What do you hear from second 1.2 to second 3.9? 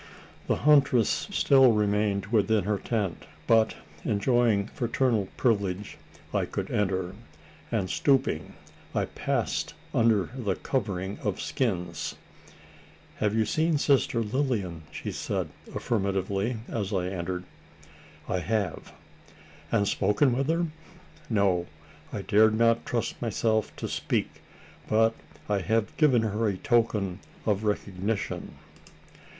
still remained within her tent; but,